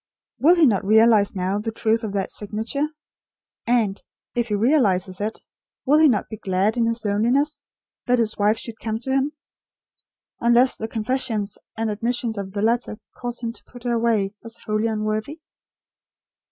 Will 0.39 0.55
he 0.55 0.65
not 0.65 0.83
realise 0.83 1.35
now 1.35 1.59
the 1.59 1.71
truth 1.71 2.03
of 2.03 2.11
that 2.13 2.31
signature; 2.31 2.87
and, 3.67 4.01
if 4.33 4.47
he 4.47 4.55
realises 4.55 5.21
it, 5.21 5.43
will 5.85 5.99
he 5.99 6.07
not 6.07 6.27
be 6.27 6.37
glad 6.37 6.75
in 6.75 6.87
his 6.87 7.05
loneliness, 7.05 7.61
that 8.07 8.17
his 8.17 8.35
wife 8.35 8.57
should 8.57 8.79
come 8.79 8.97
to 8.97 9.11
him; 9.11 9.33
unless 10.39 10.75
the 10.75 10.87
confessions 10.87 11.55
and 11.77 11.91
admissions 11.91 12.35
of 12.35 12.53
the 12.53 12.63
letter 12.63 12.97
cause 13.15 13.41
him 13.41 13.53
to 13.53 13.63
put 13.65 13.83
her 13.83 13.93
away 13.93 14.33
as 14.43 14.57
wholly 14.65 14.87
unworthy? 14.87 15.39